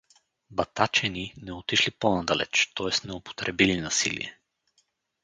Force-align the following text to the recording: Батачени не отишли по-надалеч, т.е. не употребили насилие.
Батачени 0.49 1.33
не 1.37 1.53
отишли 1.53 1.91
по-надалеч, 1.91 2.71
т.е. 2.75 3.07
не 3.07 3.13
употребили 3.13 3.81
насилие. 3.81 4.39